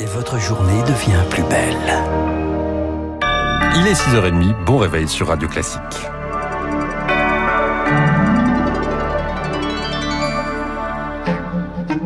[0.00, 1.76] et votre journée devient plus belle.
[3.76, 6.13] Il est 6h30, bon réveil sur Radio Classique.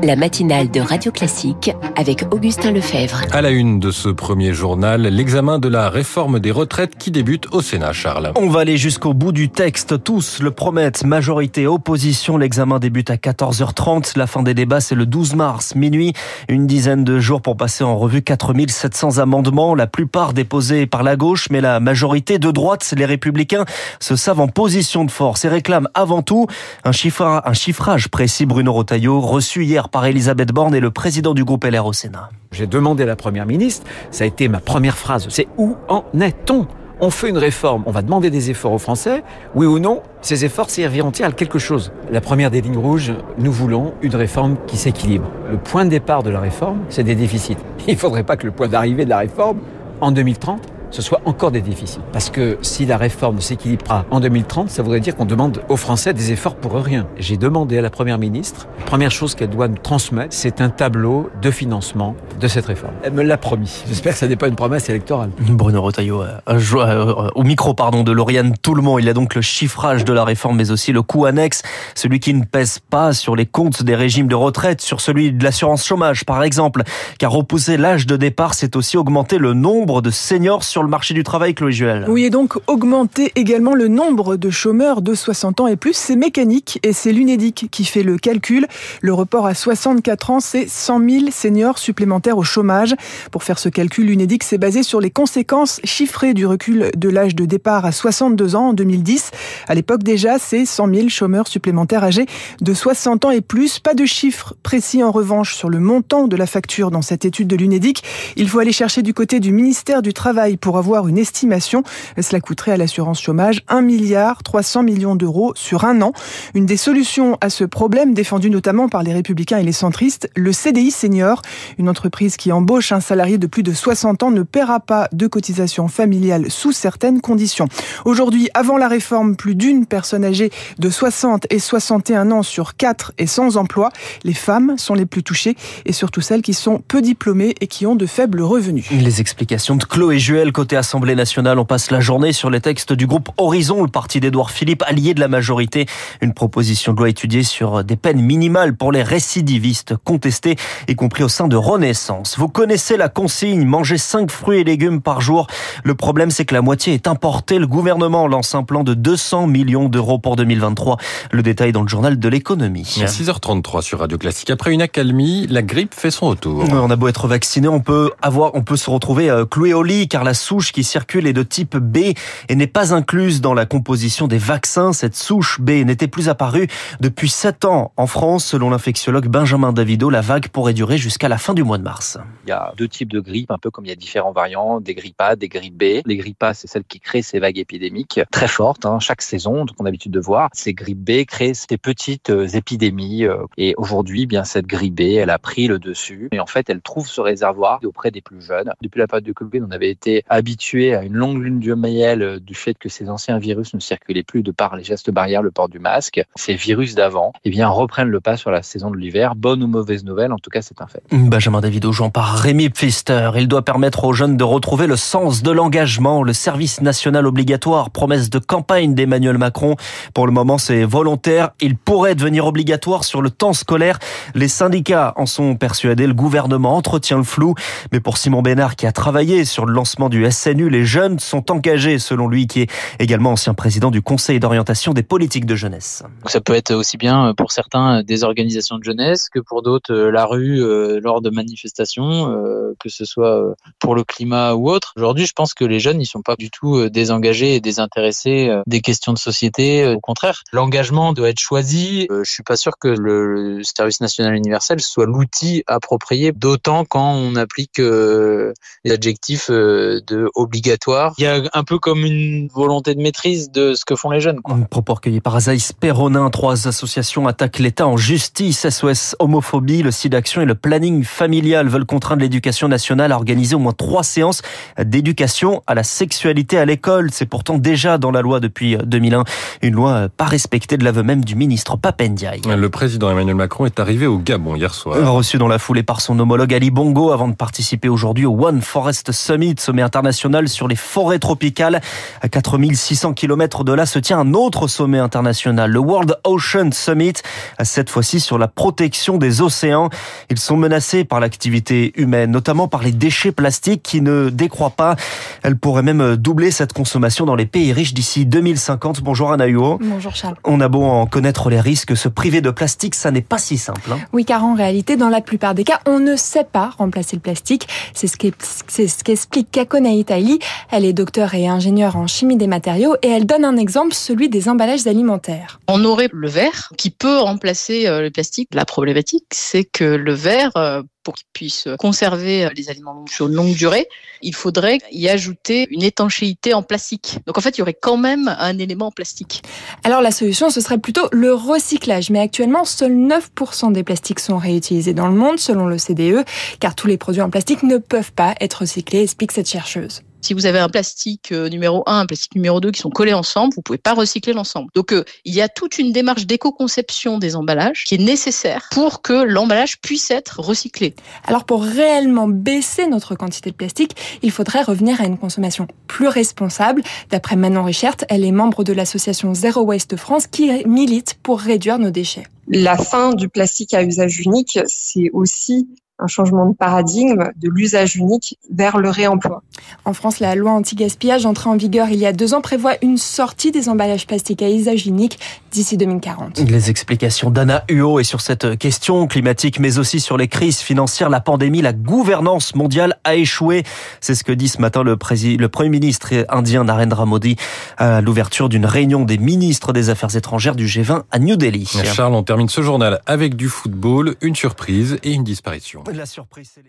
[0.02, 3.22] La matinale de Radio Classique avec Augustin Lefebvre.
[3.32, 7.46] À la une de ce premier journal, l'examen de la réforme des retraites qui débute
[7.52, 8.32] au Sénat, Charles.
[8.36, 10.02] On va aller jusqu'au bout du texte.
[10.02, 11.04] Tous le promettent.
[11.04, 12.36] Majorité, opposition.
[12.36, 14.16] L'examen débute à 14h30.
[14.16, 16.12] La fin des débats, c'est le 12 mars, minuit.
[16.48, 21.16] Une dizaine de jours pour passer en revue 4700 amendements, la plupart déposés par la
[21.16, 23.64] gauche, mais la majorité de droite, les républicains,
[24.00, 26.46] se savent en position de force et réclament avant tout
[26.84, 28.46] un, chiffrage, un chiffrage précis.
[28.46, 32.30] Bruno Rotaillot, reçu hier par Elisabeth Borne et le président du groupe LR au Sénat.
[32.52, 36.04] J'ai demandé à la Première ministre, ça a été ma première phrase, c'est où en
[36.20, 36.66] est-on?
[37.00, 39.22] On fait une réforme, on va demander des efforts aux Français,
[39.54, 41.92] oui ou non, ces efforts serviront-ils à quelque chose?
[42.10, 45.30] La première des lignes rouges, nous voulons une réforme qui s'équilibre.
[45.48, 47.56] Le point de départ de la réforme, c'est des déficits.
[47.86, 49.58] Il ne faudrait pas que le point d'arrivée de la réforme,
[50.00, 52.00] en 2030, ce soit encore des déficits.
[52.12, 55.62] Parce que si la réforme ne s'équilibre pas en 2030, ça voudrait dire qu'on demande
[55.68, 57.06] aux Français des efforts pour rien.
[57.18, 60.70] J'ai demandé à la Première ministre, la première chose qu'elle doit nous transmettre, c'est un
[60.70, 62.94] tableau de financement de cette réforme.
[63.02, 63.82] Elle me l'a promis.
[63.88, 65.30] J'espère que ça n'est pas une promesse électorale.
[65.38, 70.04] Bruno Retailleau, euh, euh, au micro pardon de Lauriane Tout-le-Monde, il a donc le chiffrage
[70.04, 71.62] de la réforme, mais aussi le coût annexe,
[71.94, 75.42] celui qui ne pèse pas sur les comptes des régimes de retraite, sur celui de
[75.42, 76.82] l'assurance chômage par exemple,
[77.18, 81.14] car repousser l'âge de départ, c'est aussi augmenter le nombre de seniors sur le marché
[81.14, 82.04] du travail, Chloé Juel.
[82.08, 86.16] Oui, et donc augmenter également le nombre de chômeurs de 60 ans et plus, c'est
[86.16, 88.66] mécanique et c'est l'UNEDIC qui fait le calcul.
[89.00, 92.94] Le report à 64 ans, c'est 100 000 seniors supplémentaires au chômage.
[93.30, 97.34] Pour faire ce calcul, l'UNEDIC s'est basé sur les conséquences chiffrées du recul de l'âge
[97.34, 99.30] de départ à 62 ans en 2010.
[99.66, 102.26] À l'époque déjà, c'est 100 000 chômeurs supplémentaires âgés
[102.60, 103.78] de 60 ans et plus.
[103.78, 107.48] Pas de chiffres précis en revanche sur le montant de la facture dans cette étude
[107.48, 108.02] de l'UNEDIC.
[108.36, 111.82] Il faut aller chercher du côté du ministère du Travail pour avoir une estimation.
[112.20, 116.12] Cela coûterait à l'assurance chômage 1 milliard 300 millions d'euros sur un an.
[116.54, 120.52] Une des solutions à ce problème, défendue notamment par les républicains et les centristes, le
[120.52, 121.42] CDI senior.
[121.78, 125.26] Une entreprise qui embauche un salarié de plus de 60 ans ne paiera pas de
[125.26, 127.68] cotisation familiale sous certaines conditions.
[128.04, 133.12] Aujourd'hui, avant la réforme, plus d'une personne âgée de 60 et 61 ans sur 4
[133.18, 133.90] est sans emploi.
[134.24, 137.86] Les femmes sont les plus touchées et surtout celles qui sont peu diplômées et qui
[137.86, 138.90] ont de faibles revenus.
[138.90, 141.56] Les explications de Chloé Juel côté Assemblée nationale.
[141.60, 145.14] On passe la journée sur les textes du groupe Horizon, le parti d'Édouard Philippe, allié
[145.14, 145.86] de la majorité.
[146.20, 150.56] Une proposition de loi étudiée sur des peines minimales pour les récidivistes contestés,
[150.88, 152.36] y compris au sein de Renaissance.
[152.40, 155.46] Vous connaissez la consigne, manger 5 fruits et légumes par jour.
[155.84, 157.60] Le problème, c'est que la moitié est importée.
[157.60, 160.96] Le gouvernement lance un plan de 200 millions d'euros pour 2023.
[161.30, 162.96] Le détail dans le journal de l'économie.
[163.00, 164.50] À 6h33 sur Radio Classique.
[164.50, 166.64] Après une accalmie, la grippe fait son retour.
[166.72, 169.84] On a beau être vacciné, on peut avoir, on peut se retrouver euh, cloué au
[169.84, 172.14] lit car la souche qui circule est de type B
[172.48, 174.94] et n'est pas incluse dans la composition des vaccins.
[174.94, 176.68] Cette souche B n'était plus apparue
[177.00, 178.46] depuis 7 ans en France.
[178.46, 182.16] Selon l'infectiologue Benjamin Davido, la vague pourrait durer jusqu'à la fin du mois de mars.
[182.46, 184.80] Il y a deux types de grippe, un peu comme il y a différents variants,
[184.80, 186.00] des grippes A, des grippes B.
[186.06, 189.66] Les grippes A, c'est celles qui créent ces vagues épidémiques très fortes, hein, chaque saison,
[189.76, 190.48] qu'on a l'habitude de voir.
[190.54, 193.26] Ces grippes B créent ces petites euh, épidémies.
[193.26, 196.30] Euh, et aujourd'hui, bien cette grippe B, elle a pris le dessus.
[196.32, 198.72] Et en fait, elle trouve ce réservoir auprès des plus jeunes.
[198.80, 202.22] Depuis la période de Covid, on avait été habitué à une longue lune de miel
[202.22, 205.42] euh, du fait que ces anciens virus ne circulaient plus de par les gestes barrières,
[205.42, 206.22] le port du masque.
[206.36, 209.34] Ces virus d'avant, eh bien, reprennent le pas sur la saison de l'hiver.
[209.34, 211.02] Bonne ou mauvaise nouvelle, en tout cas, c'est un fait.
[211.10, 213.32] Benjamin David Aujean par Rémi Pfister.
[213.36, 217.90] Il doit permettre aux jeunes de retrouver le sens de l'engagement, le service national obligatoire,
[217.90, 219.76] promesse de campagne d'Emmanuel Macron.
[220.14, 221.50] Pour le moment, c'est volontaire.
[221.60, 223.98] Il pourrait devenir obligatoire sur le temps scolaire.
[224.34, 226.06] Les syndicats en sont persuadés.
[226.06, 227.54] Le gouvernement entretient le flou.
[227.92, 231.50] Mais pour Simon Bénard, qui a travaillé sur le lancement du SNU, les jeunes sont
[231.50, 236.02] engagés, selon lui, qui est également ancien président du Conseil d'orientation des politiques de jeunesse.
[236.26, 240.24] Ça peut être aussi bien pour certains des organisations de jeunesse que pour d'autres la
[240.26, 244.92] rue euh, lors de manifestations, euh, que ce soit euh, pour le climat ou autre.
[244.96, 248.80] Aujourd'hui, je pense que les jeunes, ils sont pas du tout désengagés et désintéressés des
[248.80, 249.86] questions de société.
[249.86, 252.06] Au contraire, l'engagement doit être choisi.
[252.10, 257.36] Je suis pas sûr que le service national universel soit l'outil approprié, d'autant quand on
[257.36, 261.14] applique les adjectifs de obligatoire.
[261.18, 264.20] Il y a un peu comme une volonté de maîtrise de ce que font les
[264.20, 264.40] jeunes.
[264.40, 264.54] Quoi.
[264.54, 266.30] Un propos recueilli par Azaïs Perronin.
[266.30, 268.68] Trois associations attaquent l'État en justice.
[268.68, 273.54] SOS Homophobie, le site d'action et le planning familial veulent contraindre l'éducation nationale à organiser
[273.54, 274.42] au moins trois séances
[274.82, 277.10] d'éducation à la sexualité à l'école.
[277.12, 279.24] C'est pourtant déjà dans la loi depuis 2001.
[279.62, 282.40] Une loi pas respectée de l'aveu même du ministre Papendiaï.
[282.44, 285.14] Le président Emmanuel Macron est arrivé au Gabon hier soir.
[285.14, 288.62] Reçu dans la foulée par son homologue Ali Bongo avant de participer aujourd'hui au One
[288.62, 291.80] Forest Summit, sommet international sur les forêts tropicales.
[292.22, 297.14] À 4600 km de là se tient un autre sommet international, le World Ocean Summit,
[297.62, 299.90] cette fois-ci sur la protection des océans.
[300.30, 304.96] Ils sont menacés par l'activité humaine, notamment par les déchets plastiques qui ne décroît pas.
[305.42, 309.02] Elle pourrait même doubler cette consommation dans les pays riches d'ici 2050.
[309.02, 309.78] Bonjour Anna Huot.
[309.80, 310.36] Bonjour Charles.
[310.44, 313.58] On a beau en connaître les risques, se priver de plastique, ça n'est pas si
[313.58, 313.92] simple.
[313.92, 313.98] Hein.
[314.12, 317.20] oui, car en réalité, dans la plupart des cas, on ne sait pas remplacer le
[317.20, 317.68] plastique.
[317.94, 319.50] C'est ce qu'explique
[319.92, 320.38] Itaili.
[320.70, 324.28] Elle est docteur et ingénieure en chimie des matériaux et elle donne un exemple, celui
[324.28, 325.60] des emballages alimentaires.
[325.68, 328.50] On aurait le verre qui peut remplacer euh, le plastique.
[328.54, 333.28] La problématique, c'est que le verre euh, pour qu'ils puissent conserver euh, les aliments sur
[333.28, 333.88] longue durée,
[334.20, 337.20] il faudrait y ajouter une étanchéité en plastique.
[337.24, 339.42] Donc en fait, il y aurait quand même un élément en plastique.
[339.84, 342.10] Alors la solution, ce serait plutôt le recyclage.
[342.10, 346.26] Mais actuellement, seuls 9% des plastiques sont réutilisés dans le monde, selon le CDE,
[346.60, 350.02] car tous les produits en plastique ne peuvent pas être recyclés, explique cette chercheuse.
[350.20, 353.14] Si vous avez un plastique euh, numéro 1, un plastique numéro 2 qui sont collés
[353.14, 354.68] ensemble, vous pouvez pas recycler l'ensemble.
[354.74, 359.00] Donc euh, il y a toute une démarche d'éco-conception des emballages qui est nécessaire pour
[359.02, 360.94] que l'emballage puisse être recyclé.
[361.24, 366.08] Alors pour réellement baisser notre quantité de plastique, il faudrait revenir à une consommation plus
[366.08, 366.82] responsable.
[367.10, 371.78] D'après Manon Richert, elle est membre de l'association Zero Waste France qui milite pour réduire
[371.78, 372.24] nos déchets.
[372.48, 375.68] La fin du plastique à usage unique, c'est aussi
[375.98, 379.42] un changement de paradigme de l'usage unique vers le réemploi.
[379.84, 382.96] En France, la loi anti-gaspillage entrée en vigueur il y a deux ans prévoit une
[382.96, 385.18] sortie des emballages plastiques à usage unique
[385.50, 386.38] d'ici 2040.
[386.40, 391.10] Les explications d'Anna Huot et sur cette question climatique, mais aussi sur les crises financières,
[391.10, 393.64] la pandémie, la gouvernance mondiale a échoué.
[394.00, 394.96] C'est ce que dit ce matin le,
[395.36, 397.36] le Premier ministre indien Narendra Modi
[397.76, 401.66] à l'ouverture d'une réunion des ministres des Affaires étrangères du G20 à New Delhi.
[401.66, 405.82] Charles, on termine ce journal avec du football, une surprise et une disparition.
[405.92, 406.62] La surprise, c'est